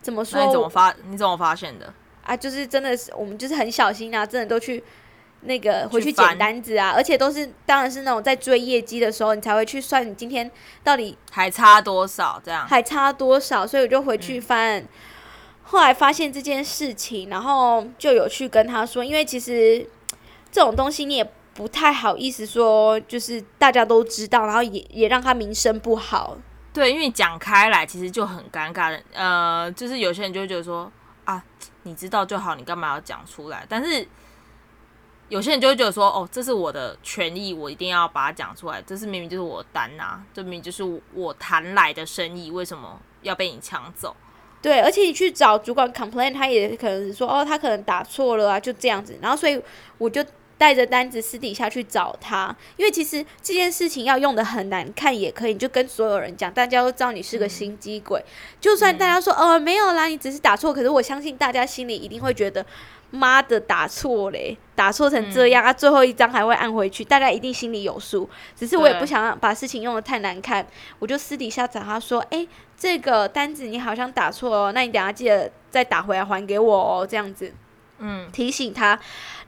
[0.00, 0.42] 怎么说？
[0.42, 0.94] 你怎么发？
[1.06, 1.92] 你怎么发现的？
[2.24, 4.82] 啊，就是真的是我们就是很小心啊，真的都去。
[5.42, 10.50] 那个回去捡单子啊，而且都是当然是那种在追业绩的时候，你才会去算你今天
[10.82, 14.80] 到底还差多少，这样还差多少，所以我就回去翻。
[14.80, 14.88] 嗯、
[15.62, 19.88] 后来发现这件事情，然后就有去跟他说，因为其实
[20.50, 26.36] 这种东西你也不太好意思说，就是大家都知道，然后也也让他名声不好。
[26.72, 30.90] 对，因为讲开来其实就很尴尬的，呃，就是有些人就会觉得说
[31.24, 31.40] 啊，
[31.84, 33.64] 你知道就好，你干嘛要讲出来？
[33.68, 34.04] 但是。
[35.28, 38.80] 有些人就会觉得说，哦，这是我的权益，我一定要把它讲出来。
[38.80, 44.16] 这是明明就是我单呐、啊，这明明就是我谈来的生意，为什么要被你抢走？
[44.62, 49.18] 对，而且你去找主管 complain，他也可能是说，哦，他可能打错了啊，就这样子。
[49.20, 49.60] 然后所以
[49.98, 50.24] 我就
[50.56, 58.18] 带着单子私底下去找他，因为其实这件事情要用的很难看也可以，你就跟所有人讲，大家都知道你是个心机鬼。
[58.18, 62.64] 嗯、就算大家说，哦、呃，没有啦，你只是打错，可是我相信大家心里一定会觉得。
[63.10, 64.56] 妈的，打错嘞！
[64.74, 68.28] 打错成这样，嗯、啊，最后一张还会按回去，大家一定心里有数。
[68.54, 70.64] 只是我也不想把事情用得太难看，
[70.98, 77.52] 我就私底下找他说：“哎、欸，这个单子你好像打错哦，那你等下记得再打回来还给我哦。”这样子，
[77.98, 78.98] 嗯，提醒他。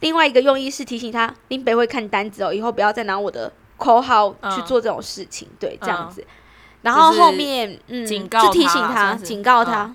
[0.01, 5.47] 另外一个用意是提醒他，林北会看单子哦，以后不要再拿我的口号去做这种事情。
[5.49, 6.23] 嗯、对，这样子。
[6.23, 6.27] 嗯、
[6.83, 9.95] 然后后面，嗯，就提醒他，警告他，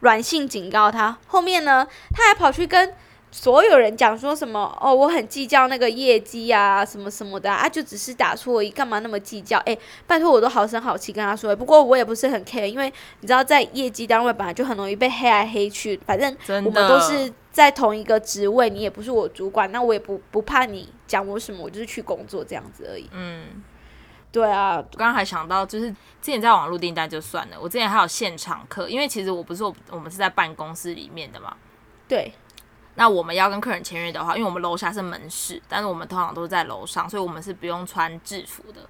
[0.00, 1.16] 软、嗯、性警告他。
[1.26, 2.94] 后面呢，他还跑去跟。
[3.38, 9.58] 所有人讲说什么哦，我很计较那个业绩啊，什么什么的啊，就只是打错而已，干嘛那么计较？
[9.58, 11.54] 哎，拜托，我都好声好气跟他说。
[11.54, 16.00] 不过我也不是很 care，因为你知道，在业绩单位本来就很容易被黑来黑去。
[16.06, 23.06] 反正我们都是在同一个职位，你也不是我主管，那我也不不怕你讲我什么，我就是去工作这样子而已。
[23.12, 23.62] 嗯，
[24.32, 31.54] 对啊，我刚刚还想到，就是之前在网络订单就算了，我之前还有现场课，因为其实我不是我我们是在办公室里面的嘛。
[32.08, 32.32] 对。
[32.96, 38.80] 那我们要跟客人签约的话，因为我们楼下是门市，但是我们通常都是在楼上，所以我们是不用穿制服的。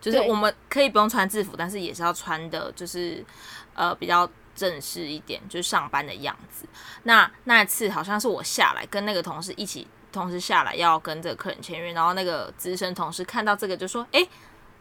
[0.00, 3.24] 就是我们可以不用穿制服，但是也是要穿的，就是
[3.72, 6.66] 呃比较正式一点，就是上班的样子。
[7.04, 14.28] 那那一次好像是我下来跟那个同事一起同时下来要跟这个客人签约，然后那个资深同事看到这个就说：“哎、欸，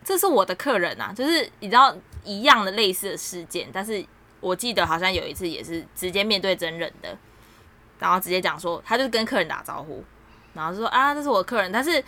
[0.03, 4.05] 这是我的客人啊！”就是你知道一样的类似的事件，但是
[4.41, 7.17] 我记得好像有一次也是直接面对真人的。
[8.03, 10.03] 然后直接讲说，他就跟客人打招呼，
[10.53, 12.03] 然后就说啊，这是我客人，但是，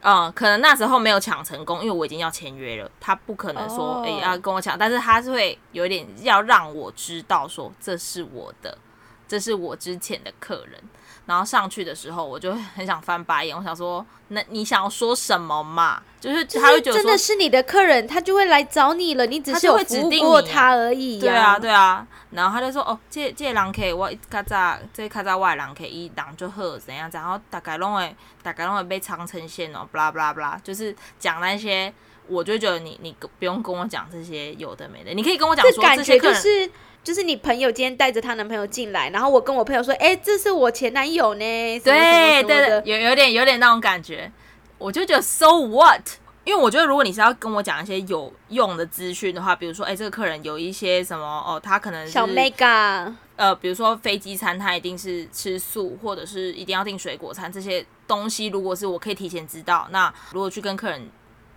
[0.00, 4.20] 嗯，可能那时候没有抢成功，因为我已经要签约了，他不可能说哎、oh.
[4.20, 8.78] 欸、要跟我抢，但是他是会有一点要让我知道说这是我的，
[9.26, 10.80] 这是我之前的客人，
[11.26, 13.56] 然后上去的时候，我就很想翻白眼。
[13.56, 16.02] 我想说，那你想要说什么嘛？
[16.20, 19.24] 就是他会觉得真的是你的客人，他就会来找你了。
[19.26, 21.20] 你只是会指定过他而已、啊。
[21.20, 22.06] 对啊，对啊。
[22.30, 27.08] 然后他就说：“哦，这这人可以，我较早这较早外人可以，伊人就好怎样？
[27.12, 31.92] 然后大概拢会，大概拢会被长城线哦，巴拉巴拉巴拉，就是讲那些，
[32.26, 36.68] 我就觉得你你不用跟我讲这些有的没的，你可以跟我讲说这，这些就是。”
[37.04, 41.78] 就是你朋友今天带着她男朋友进来，然后我跟我朋友说：“哎、欸，这是我前男友呢。
[41.80, 44.30] 什么什么什么”对对对，有有点有点那种感觉，
[44.78, 46.00] 我就觉得 so what？
[46.44, 61.08] 因为我觉得如果你是要跟我讲一些有用的资讯的话，比如说，哎、欸，这个客人有一些什么哦，他可能是小 mega，呃，比如说飞机餐，他一定是吃素，或者是一定要订水果餐，这些东西如果是我可以提前知道，那如果去跟客人。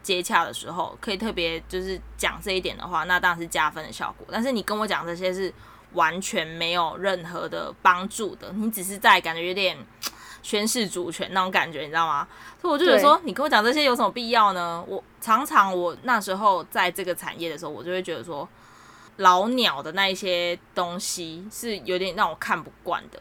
[0.06, 4.28] 接洽的时候，可以特别就是讲这一点的话，那当然是加分的效果。
[4.32, 5.52] 但是你跟我讲这些是
[5.94, 9.76] 完全没有任何的帮助的，你只是在感觉有点
[10.44, 12.28] 宣示主权那种感觉，你知道吗？
[12.62, 14.86] 所以我就觉得说，你跟我讲这些有什么必要呢？
[14.88, 18.48] 我常常我那时候在这个产业的时候，我就会觉得说，
[19.18, 23.20] 老鸟的那一些东西是有点让我看不惯的。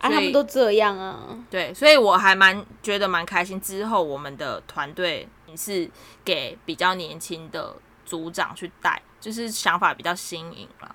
[0.00, 1.38] 啊，他们都这样啊。
[1.48, 3.60] 对，所以我还蛮觉得蛮开心。
[3.60, 5.28] 之后我们的团队。
[5.56, 5.90] 是
[6.24, 7.74] 给比较年轻的
[8.06, 10.94] 组长去带，就是想法比较新颖啦。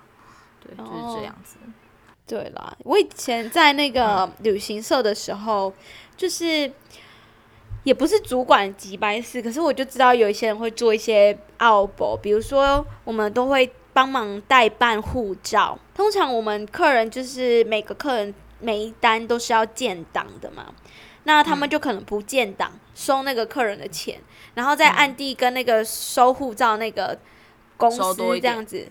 [0.64, 1.58] 对，就是这样子。
[1.62, 1.68] 哦、
[2.26, 5.74] 对啦，我以前在那个旅行社的时候，嗯、
[6.16, 6.72] 就是
[7.84, 15.78] 也不是主管级白事，可是我就知道有一些人会做一些奥博，比如说我们都会帮忙代办护照。
[15.94, 18.34] 通常我们客人就是每个客人
[18.66, 20.74] 每一单都是要建档的嘛。
[21.22, 24.20] 那他们就可能不建档，收那个客人的钱，
[24.54, 27.18] 然后再暗地跟那个收护照那个
[27.76, 28.88] 公司这样子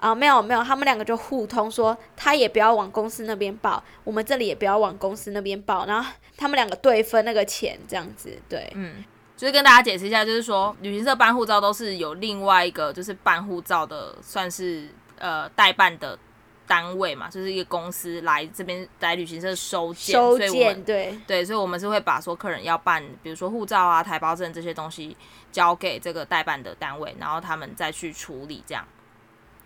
[0.00, 9.04] 啊，没有没有，他们两个就互通，说他也不要往公司那边报，我们这里也不要往公司那边报，然后他们两个对分那个钱这样子，对，嗯，
[9.36, 16.18] 就是跟大家解释一下，就是说旅行社办护照都是有另外一个就是办护照的，算是呃代办的。
[16.66, 25.16] 单位嘛，就是一个公司来这边来旅行社收件，收件，所以我们对对，所以我们是会把说客人要办，比如说护照啊、台胞证这些东西
[25.52, 28.86] 交给这个代办的单位，然后他们再去处理这样。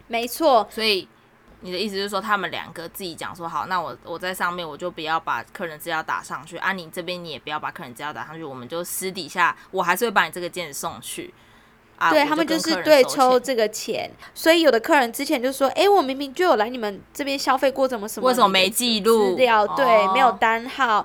[0.07, 1.07] 没错，所以
[1.61, 11.33] 你的意思就是说，他们两个自己讲说好，那我我在上面我就不要把客人资料打上去啊，你这边你也不要把客人资料打上去，我们就私底下我还是会把你这个件送去。
[11.99, 18.29] 啊、对他们就是对抽这个钱，所以有的客人之前就说：“哎，我明明就有来你们这边消费过，怎么什么？
[18.29, 19.31] 为什么没记录？
[19.31, 21.05] 资料对，哦、没有单号。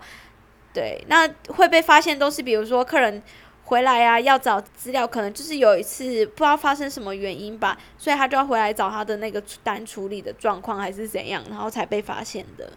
[0.71, 3.21] 对，那会被发现都是比如说客人
[3.65, 12.71] 回来啊，要找资料，可能就是有一次不知道发生什么原因吧，所以他就要回来找他的那个单处理的状况还是怎样，然后才被发现的。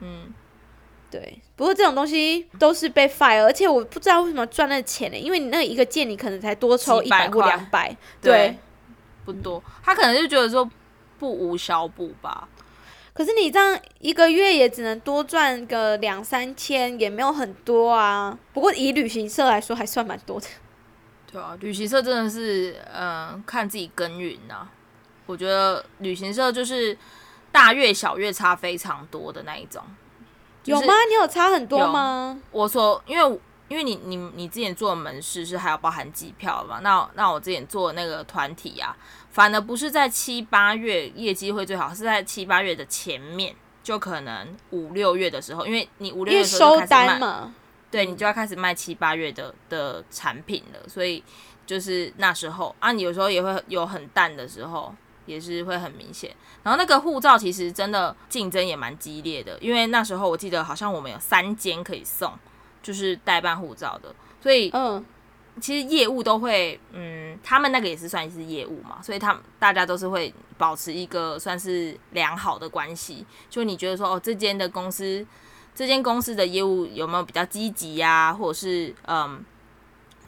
[0.00, 0.32] 嗯。”
[1.10, 5.18] 对，不过这种东西都是被 fire，而且我不知道为什么赚那钱呢？
[5.18, 8.56] 因为你那一个件，你可能才多抽一百或两百，对，
[9.24, 9.60] 不多。
[9.82, 10.70] 他可能就觉得说
[11.18, 12.48] 不无小补吧。
[13.12, 18.38] 可是你这样一个月也只能多赚个两三千，也没有很多啊。
[18.52, 20.46] 不过以旅行社来说，还算蛮多的。
[21.30, 24.68] 对啊，旅行社真的是，嗯、呃，看自己耕耘呐。
[25.26, 26.96] 我觉得旅行社就是
[27.50, 29.82] 大月小月差非常多的那一种。
[30.70, 30.94] 有吗？
[31.08, 32.40] 你有差很多吗？
[32.50, 36.80] 我说，因为因为你你你之前做的门市是还要包含机票嘛？
[36.80, 38.96] 那那我之前做的那个团体啊，
[39.30, 47.54] 反而不是在七八月业绩会最好，是在七八月的前面，就可能五六月的时候，因为你五六月的时候就开始卖嘛，
[47.90, 51.22] 对，你就要开始卖七八月的的产品了，所以
[51.66, 54.94] 就是那时候啊，你有时候也会有很淡的时候。
[55.30, 62.32] 也是会很明显，然后那个护照其实真的竞争也蛮激烈的，因为那时候我记得好像我们有三间可以送，
[62.82, 64.12] 就是代办护照的，
[64.42, 65.04] 所以嗯，
[65.60, 75.24] 其实业务都会嗯，他们那个也是算是业务嘛，所以他们大家都是会保持一个算是良好的关系，就你觉得说哦，这间的公司，
[75.74, 79.44] 这间公司的业务有没有比较积极呀，或者是嗯。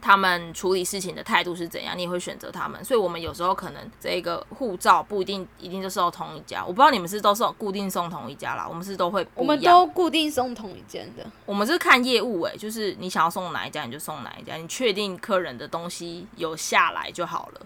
[0.02, 2.84] 他们处理事情的态度是怎样，你也会选择他们。
[2.84, 6.62] 所以，我们有时候可能这个护照不一定一定就送同一家。
[6.62, 11.24] 我不知道你们是都是固定送同一家啦，我们是都会，我们都固定送同一间的。
[11.46, 14.56] 我们是看业务、欸，诶，就是你想要送哪一家，你就送哪一家。
[14.56, 17.60] 你确定客人的东西有下来就好了。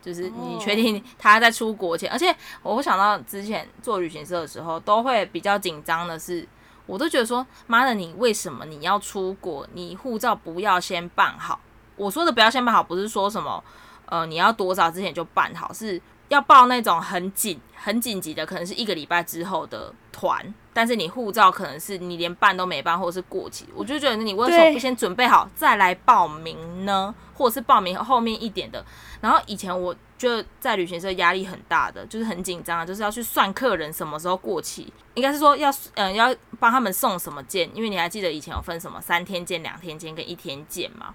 [0.00, 6.46] 就是你确定他在出国前，而且我会想到之前做旅行社的时候，都会比较紧张的是，
[6.86, 9.66] 我都觉得说，妈的，你为什么你要出国？
[9.72, 11.58] 你护照不要先办好？
[11.98, 13.62] 我说的不要先办好，不是说什么，
[14.06, 27.14] 呃，你要多早之前就办好，是要报那种很紧、很紧急的，可能是一个礼拜之后的团，但是你护照可能是你连办都没办，或者是过期，我就觉得你为什么不先准备好再来报名呢？
[27.34, 28.84] 或者是报名后面一点的？
[29.20, 41.14] 然后以前我就在旅行社压力很大的，就是很紧张，就是要去算客人什么时候过期，应该是说要嗯要帮他们送什么件，因为你还记得以前有分什么三天件、两天件跟一天件吗？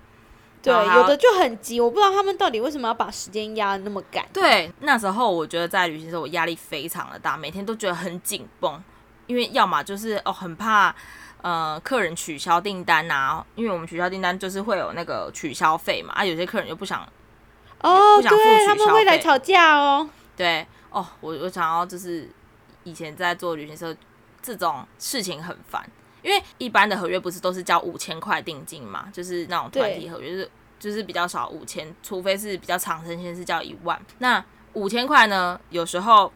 [0.64, 4.26] 对，有的就很急，我不知道他们到底为什么要把时间压得那么赶。
[4.32, 8.82] 对，那时候我觉得在旅行社我压力非常的大，每天都觉得很紧绷，
[9.28, 10.96] 因为要么就是哦很怕
[11.42, 17.06] 呃客人取消订单啊，因为我们取消订单就是会有那个取消费嘛，啊有些客人又不想
[17.82, 20.10] 哦，对，他们会来吵架哦。
[20.38, 22.32] 对哦，我我想要就是
[22.86, 23.94] 以前在做旅行社
[24.42, 25.86] 这种事情很烦。
[26.24, 34.00] 因为一般的合约不是都是交五千块定金嘛，就是那种团体合约，就是就是比较少五千，除非是比较长程线是交一万。
[34.20, 36.32] 那五千块呢，有时候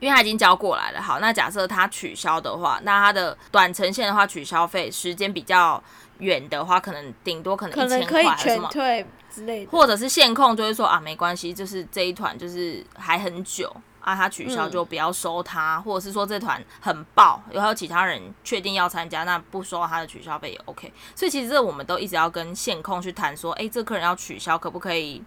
[0.00, 5.82] 因为他已经交过来了，好，那假设他取消的话，那他的短程线的话取消费时间比较
[6.18, 13.74] 远的话，可能顶多可能一千块，可以全退之类的，或者是线控就会说啊，没关系，就是这一团就是还很久。
[14.04, 20.92] 啊，他取消就不要收他，嗯、或者是说这团很爆，有还有其他人确定要参加，那不收他的取消费也 OK。
[21.14, 25.24] 所以其实这我们都一直要跟线控去谈说，哎、欸，这客人要取消，可不可以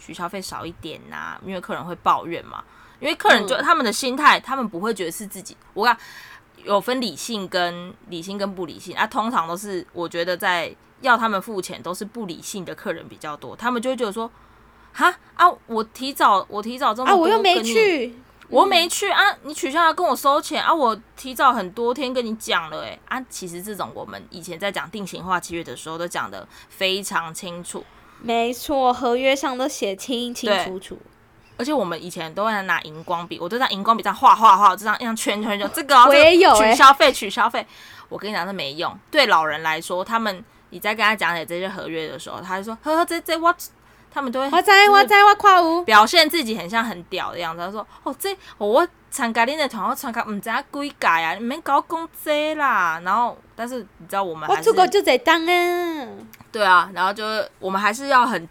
[0.00, 1.40] 取消费少一点呐、啊？
[1.46, 2.64] 因为客人会抱怨嘛，
[2.98, 5.56] 因为客人就、嗯、他们的心态，他们不会觉得是自己。
[5.72, 5.96] 我讲
[6.64, 14.30] 有分理性跟理性跟不理性啊，通常都是我觉得在要他们付钱都是不理性的客人比较多，他们就会觉得说。
[14.98, 15.44] 哈啊！
[15.66, 19.20] 我提早，我提早这么我又没去，我没去啊！
[19.42, 20.72] 你取消要跟我收钱啊！
[20.72, 23.22] 我提早很多天跟你讲了，欸，诶啊！
[23.28, 27.84] 其实这种我们以前在讲定型化契约的时候都讲的非常清楚，
[28.22, 30.98] 没错，合约上都写清清楚楚。
[31.58, 37.66] 而且我们以前都会拿荧光笔，我都在荧光笔上画画画，这样一样圈圈就这个，我也有取消费，取消费。
[38.08, 38.98] 我跟你讲，这没用。
[39.10, 40.42] 对老人来说，他们
[40.76, 43.54] 你在跟他讲解这些合约的时候，他就说：“呵呵，这这我。”
[44.12, 47.62] 他们都会，我在我在我跨舞，表现自己很像很屌的样子。
[47.62, 56.08] 他说：“哦，这我参加你的团，我参加唔知啊几届啊，你们搞公这啦。”然后，但是你知道我们还是，我出国就在当啊。
[56.50, 57.24] 对啊，然后就
[57.58, 58.48] 我们还是要很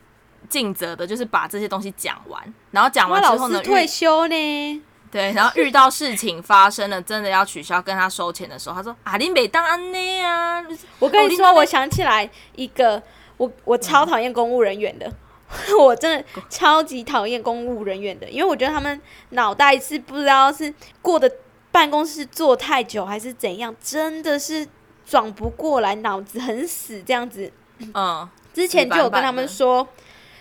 [0.48, 2.54] 尽责的，就是把这些东西讲完。
[2.70, 4.84] 然后讲完之后呢，退休呢？
[5.16, 10.62] 对，然后遇到事情发生了，真的要取消跟他收钱的时候，他说：“啊，你每当安呢啊！”
[11.00, 13.02] 我跟你说，我想起来一个，
[13.38, 15.08] 我我超讨厌公务人员的。
[15.08, 15.16] 嗯
[15.80, 19.00] 我真的超级讨厌公务人员的，因为我觉得他们
[19.30, 21.32] 脑袋是不知道是过的
[21.72, 24.68] 办公室坐太久还是怎样，真的是
[25.06, 27.50] 转不过来，脑子很死这样子。
[27.94, 29.88] 嗯，之前就有跟他们说，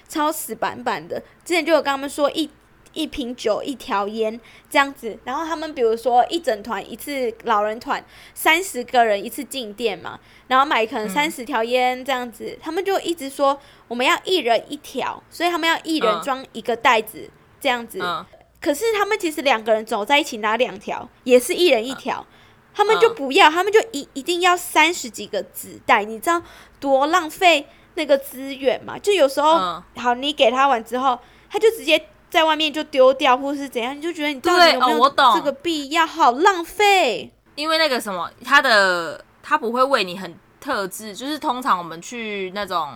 [0.08, 1.20] 超死板板的。
[1.44, 2.50] 之前就有跟他们说一。
[2.94, 5.18] 一瓶酒，一条烟，这样子。
[5.24, 8.02] 然后他们比如说一整团一次老人团
[8.32, 17.30] 三十个人一次进店嘛，然后买可能三十条烟这样子，嗯、他们就一直说我们要一人一条，所以他们要一人装一个袋子、嗯、
[17.60, 17.98] 这样子。
[18.00, 18.24] 嗯、
[18.60, 22.34] 可是他们其实两个人走在一起拿两条，也是一人一条，嗯、
[22.74, 26.40] 他们就不要，他们就一一定要三十几个纸袋，你知道
[26.78, 28.98] 多浪费那个资源嘛？
[28.98, 31.18] 就有时候、嗯、好，你给他完之后，
[31.50, 32.06] 他就直接。
[32.34, 36.04] 在外面就丢掉，或是怎样，你就觉得你到底有没有这个必要？
[36.04, 37.32] 好浪费。
[37.54, 42.94] 因为那个什么，他的他不会为你很特制，就是通常我们去那种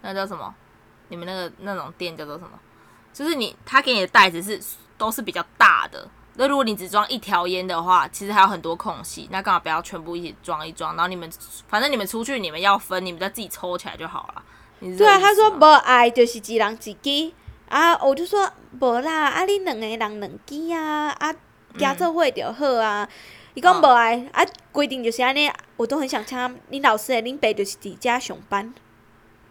[0.00, 0.52] 那叫什么，
[1.10, 2.58] 你们那个那种店叫做什么？
[3.12, 4.60] 就是你他给你的袋子是
[4.98, 6.08] 都是比较大的。
[6.34, 10.96] 那如果你只装一条烟的话，其实还有很多空隙，那干嘛不要全部一起装一装？
[10.96, 11.30] 然后你们
[11.68, 14.42] 反正你们出去你们要分，你们再自己抽起来就好了。
[14.98, 17.32] 对啊，他说不爱就是一人一支。
[17.72, 18.46] 啊，我就说
[18.78, 21.34] 无啦，啊，你两个人两支啊，啊，
[21.78, 23.08] 加做伙就好啊。
[23.54, 26.38] 伊讲无爱，啊，规定就是安尼，我都很想请
[26.70, 28.74] 恁老师诶，恁爸就是伫遮上班。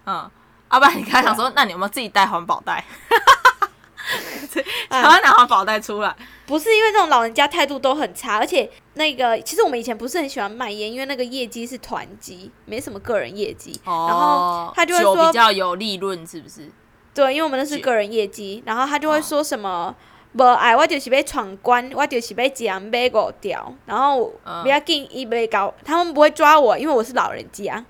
[0.06, 0.30] 嗯，
[0.68, 2.86] 阿爸，你刚才想说， 那你有没有自己带环保袋？
[4.88, 13.82] 台湾拿环保袋出来，不是因为这种老人家态度都很差，而且那个其实我们以前不是很喜欢卖烟，因为那个业绩是团绩，没什么个人业绩。
[13.86, 14.06] 哦。
[14.08, 16.70] 然后他就会说比较有利润，是不是？
[17.14, 19.94] 对，因为我们那是个人业绩，然后他就会说什么，
[20.34, 24.32] 无爱、哦、我就是要闯关，我就是要这样买五条，然后
[24.64, 27.84] 不要紧，伊袂搞，他们不会抓我，因为我是老人家，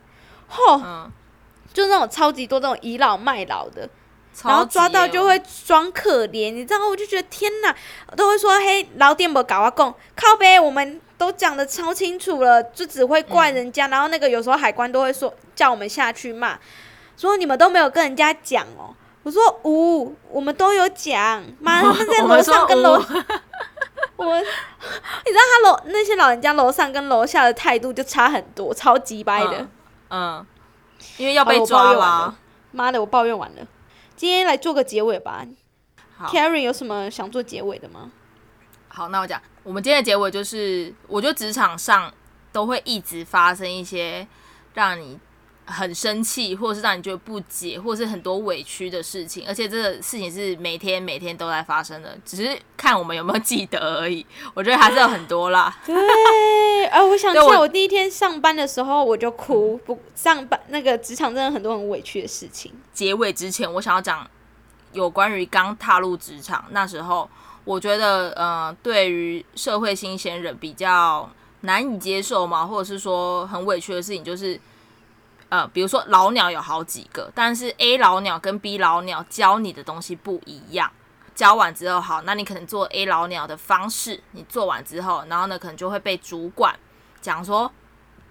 [0.47, 1.11] 吼，嗯、
[1.71, 3.87] 就那种超级多这种倚老卖老的，
[4.43, 7.75] 然后抓到就会装可怜，你知道，我就觉得天哪，
[8.17, 16.57] 都会说嘿，老店无搞我讲，靠呗，我们都讲的超清楚了，就只会怪人家，嗯、然后那个有时候海关都会说叫我们下去骂，
[17.15, 18.95] 说你们都没有跟人家讲哦。
[19.23, 29.59] 我说五，我们都有讲，妈， 他们在楼上跟楼，我， 我，你知道他楼那些老人家楼上跟楼下的态度就差很多，超级掰的
[30.09, 30.37] 嗯。
[30.39, 30.47] 嗯，
[31.17, 32.35] 因为要被抓了。
[32.71, 33.67] 妈的，我抱怨完了，
[34.15, 35.45] 今天来做个结尾吧。
[36.17, 38.11] 好 Karen 有什么想做结尾的吗？
[38.87, 42.11] 好，那我讲，我们今天的结尾就是，我觉得职场上
[42.51, 44.27] 都会一直发生一些
[44.73, 45.19] 让你。
[45.65, 54.25] 很生气，或者是让你觉得不解，或者是很多委屈的事情，而且这个事情是每天每天都在发生的，只是看我们有没有记得而已。
[54.53, 55.73] 我觉得还是有很多啦。
[55.85, 62.73] 对，啊，我想起来，我第一天上班的时候我就哭，不上班那个职场真的很多很委屈的事情。
[62.93, 64.27] 结尾之前，我想要讲
[64.91, 67.29] 有关于刚踏入职场那时候，
[67.63, 71.29] 我觉得呃，对于社会新鲜人比较
[71.61, 74.59] 难以接受嘛，或者是说很委屈的事情，就是。
[75.51, 80.89] 呃，比如说老鸟有好几个，但是 A 老鸟跟 B 老鸟教你的东西不一样。
[81.35, 86.73] 教完之后，好，那你可能做 A 老鸟的方式，你做完之后，然后呢，可能就会被主管
[87.19, 87.69] 讲说：“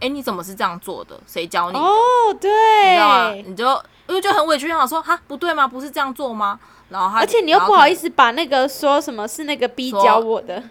[0.01, 1.21] 哎，你怎么是这样做的？
[1.27, 1.93] 谁教你的？”哦，
[2.41, 2.51] 对，
[2.91, 3.33] 你知道吗？
[3.47, 5.69] 你就因为就很委屈，想说：“哈，不对吗？
[5.69, 6.59] 不是这样做吗？”
[6.89, 10.63] 然后他，而且你又不好意思把那个说什么是那个 B 教我的，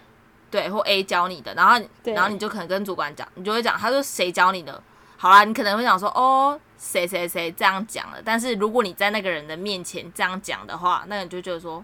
[0.50, 4.82] 对，或 A 教你的，然后然后你就可能跟主管讲，你就会讲，他说谁教你的？
[5.22, 8.22] 好啦，你可能会想说，哦，谁谁谁这样讲了。
[8.24, 11.84] 但是如果你在那个人的面前这样讲的话，那你就觉得说，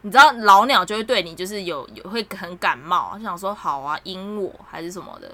[0.00, 5.32] 你知道老鸟就会对你就是有有会很感冒，就想说好啊，阴我还是什么的。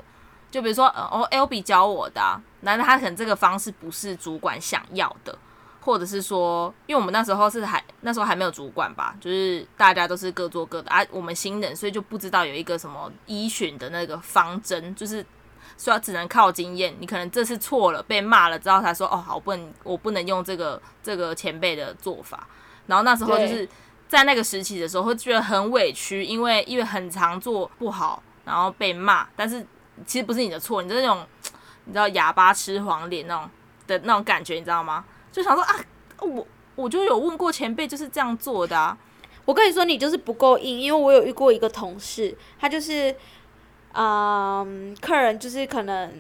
[0.51, 5.35] 就比如说，哦，L B 教我的啊，难道他可能这个方式不是主管想要的，
[5.81, 15.25] 或者是说，因为我们那时候是还那时候还没有主管吧，就是大家都是各做各的啊，我们新人所以就不知道有一个什么依循的那个方针，就是。
[15.77, 22.47] 所以只能靠经验，你可能这次错了，被骂了之后才说哦，好，我不能，我不能用这个这个前辈的做法。
[22.87, 23.68] 然后那时候就是
[24.09, 29.66] 在那个时期的时候，会觉得很委屈，因为因为很常做不好，然后被骂，但是
[30.07, 31.27] 其实不是你的错，你这种
[31.85, 33.51] 你知道哑巴吃黄连那种
[33.87, 35.05] 的那种感觉，你知道吗？
[35.33, 35.75] 就想说啊，
[36.20, 36.47] 我
[36.77, 38.97] 我就有问过前辈就是这样做的啊。
[39.45, 43.14] 我跟你说，你就是不够硬，因为我有遇过一个同事，他就是。
[43.97, 46.12] 嗯，客人就是可能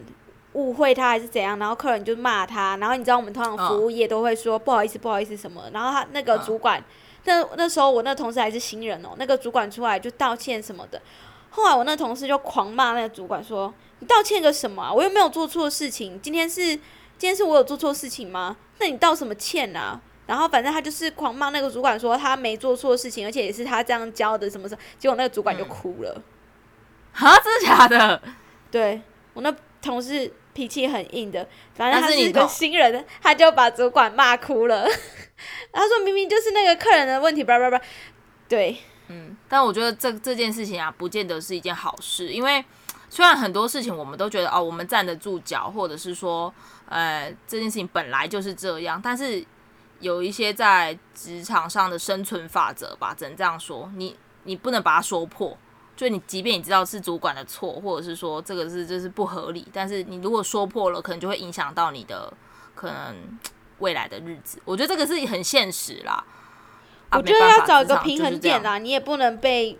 [0.52, 6.82] 误会他还是怎样，然后客人就骂他，然后你知道我们通常服务业都会说不好意思，不好意思什么，然后他那个主管，
[7.24, 11.02] 那那时候我那同事还是新人哦，那个主管出来就道歉什么的，
[11.50, 14.92] 后来我那同事就狂骂那个主管说，你道歉个什么啊？
[14.92, 16.60] 我又没有做错事情，今天是
[17.18, 18.56] 今天是我有做错事情吗？
[18.78, 20.00] 那你道什么歉啊？
[20.26, 26.14] 然后反正他就是狂骂那个主管说他没做错事情，而且也是他这样教的什么什么，结果那个主管就哭了。
[26.16, 26.22] 嗯
[27.14, 28.20] 啊，真的假的？
[28.70, 29.00] 对，
[29.32, 34.86] 我那同事脾气很硬的，反正他是一个新人，他就把主管骂哭了。
[35.72, 37.80] 他说明明就是那个客人的问题，叭叭叭。
[38.48, 38.76] 对，
[39.08, 42.64] 嗯，但我觉得这这件事情啊，不见得是一件好事，因为
[43.08, 46.52] 虽然很多事情我们都觉得哦，我们站得住脚，或者是说，
[46.88, 49.44] 呃，这件事情本来就是这样，但是
[50.00, 55.56] 有一些在职场上的生存法则吧，只能这样说，你你不能把它说破。
[55.96, 62.32] 就你，即便你知道是主管的错，或者是说这个是就是不合理，但是你如果说破了，可能就会影响到你的
[62.74, 63.14] 可能
[63.78, 64.60] 未来的日子。
[64.64, 66.24] 我觉得这个是很现实啦。
[67.12, 69.78] 我觉得要找一个平衡点啦，你也不能被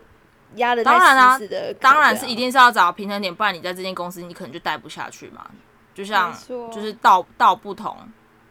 [0.55, 0.85] 压的。
[0.85, 1.39] 当然啊，
[1.81, 5.45] 当然是一定是要找平衡点，不然你在这间公司你可能就待不下去嘛。
[5.93, 7.97] 就像就是道道不同，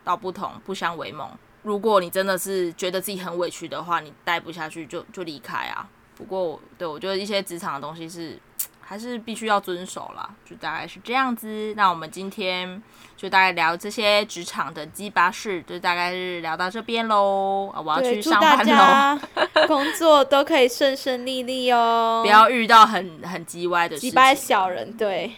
[0.04, 1.30] 道不同不相为谋。
[1.62, 5.88] 如果你真的是觉得自己很委屈的话，你待不下去就就离开啊。
[6.16, 8.40] 不过，对，我觉得一些职场的东西是
[8.82, 11.74] 还是必须要遵守啦，就大概是这样子。
[11.76, 12.82] 那我们今天
[13.16, 17.72] 就大概聊这些职场的鸡巴事，就大概是聊到这边喽。
[17.74, 24.10] 啊我要去上班喽，工作都可以顺顺利利哦， 不要遇到很很鸡歪的事情。
[24.10, 25.32] 鸡掰小人，对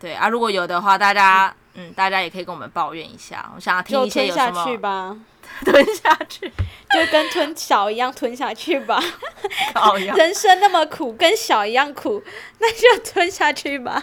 [0.00, 3.52] 对啊，如果有的话，大家嗯，大家也可以跟我们抱怨一下。
[3.54, 5.20] 我想要听一些有什么。
[5.64, 9.02] 吞下去，就跟吞小一样吞下去吧。
[10.16, 12.22] 人生那么苦，跟小一样苦，
[12.58, 14.02] 那就吞下去吧。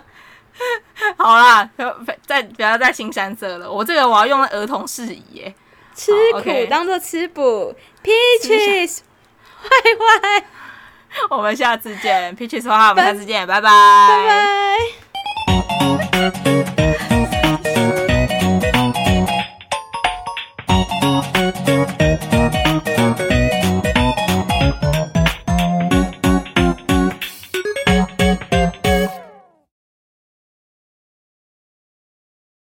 [1.17, 1.69] 好啦，
[2.25, 3.71] 再不要再新三色了。
[3.71, 5.55] 我这个我要用儿童适宜耶，
[5.95, 7.75] 吃苦当做吃补。
[8.03, 8.99] Peaches，
[9.61, 9.69] 坏
[9.99, 10.45] 坏，
[11.29, 12.35] 我们下次见。
[12.35, 13.69] Peaches 坏坏，我们下次见，拜拜，
[14.07, 14.25] 拜
[16.67, 16.76] 拜。